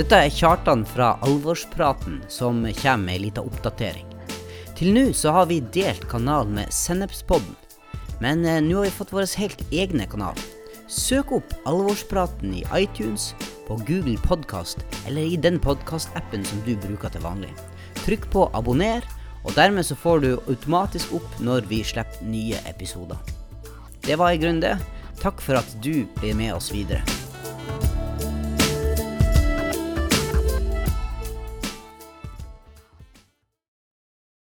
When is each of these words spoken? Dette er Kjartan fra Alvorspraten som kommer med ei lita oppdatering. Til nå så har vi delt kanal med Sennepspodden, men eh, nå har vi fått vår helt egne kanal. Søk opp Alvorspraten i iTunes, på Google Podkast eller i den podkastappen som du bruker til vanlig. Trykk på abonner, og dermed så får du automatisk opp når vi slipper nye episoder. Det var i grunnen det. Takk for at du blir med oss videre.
Dette 0.00 0.16
er 0.16 0.30
Kjartan 0.32 0.80
fra 0.88 1.10
Alvorspraten 1.20 2.22
som 2.32 2.62
kommer 2.64 3.02
med 3.02 3.18
ei 3.18 3.20
lita 3.26 3.42
oppdatering. 3.44 4.06
Til 4.78 4.94
nå 4.96 5.02
så 5.12 5.34
har 5.36 5.50
vi 5.50 5.58
delt 5.74 6.06
kanal 6.08 6.48
med 6.48 6.72
Sennepspodden, 6.72 7.52
men 8.24 8.40
eh, 8.48 8.62
nå 8.64 8.78
har 8.78 8.88
vi 8.88 8.94
fått 8.96 9.12
vår 9.12 9.28
helt 9.42 9.60
egne 9.68 10.08
kanal. 10.08 10.40
Søk 10.88 11.34
opp 11.36 11.52
Alvorspraten 11.68 12.56
i 12.62 12.64
iTunes, 12.80 13.34
på 13.68 13.76
Google 13.84 14.16
Podkast 14.24 14.80
eller 15.04 15.20
i 15.20 15.36
den 15.36 15.60
podkastappen 15.60 16.48
som 16.48 16.64
du 16.64 16.72
bruker 16.80 17.12
til 17.12 17.26
vanlig. 17.28 17.52
Trykk 18.00 18.30
på 18.32 18.48
abonner, 18.56 19.04
og 19.44 19.52
dermed 19.52 19.84
så 19.84 20.00
får 20.00 20.24
du 20.24 20.30
automatisk 20.46 21.12
opp 21.20 21.40
når 21.44 21.68
vi 21.68 21.84
slipper 21.84 22.24
nye 22.24 22.64
episoder. 22.72 23.20
Det 24.00 24.16
var 24.16 24.32
i 24.32 24.40
grunnen 24.40 24.64
det. 24.64 24.78
Takk 25.20 25.44
for 25.44 25.60
at 25.60 25.80
du 25.84 26.06
blir 26.22 26.32
med 26.40 26.56
oss 26.56 26.72
videre. 26.72 27.19